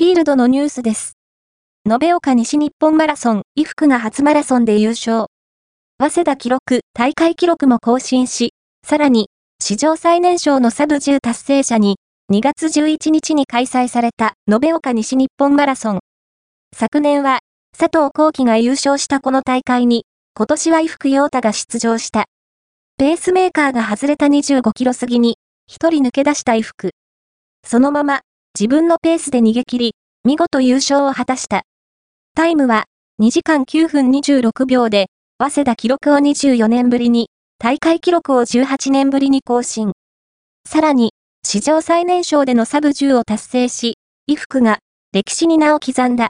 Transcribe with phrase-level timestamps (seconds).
[0.00, 1.18] フィールドのニュースです。
[1.84, 5.26] 延岡西日本マラソン、衣服が初マラソンで優勝。
[5.98, 9.28] 早稲田記録、大会記録も更新し、さらに、
[9.62, 11.96] 史上最年少のサブ10達成者に、
[12.32, 15.98] 2月11日に開催された延岡西日本マラソン。
[16.74, 17.40] 昨年は、
[17.78, 22.24] 佐藤幸輝が優勝したこの大会に、今年は衣服陽太が出場した。
[22.96, 25.36] ペースメーカーが外れた25キロ過ぎに、
[25.66, 26.92] 一人抜け出した衣服。
[27.66, 28.22] そのまま、
[28.60, 31.62] 自分のペースで逃げ切り、見事優勝を果たした。
[32.36, 32.84] タイムは、
[33.18, 35.06] 2時間9分26秒で、
[35.38, 39.92] 早稲田記録を24年ぶりに、大会記録を18年ぶりに更新。
[40.68, 43.94] さらに、史上最年少でのサブ10を達成し、
[44.28, 44.80] 衣服が
[45.14, 46.28] 歴史に名を刻んだ。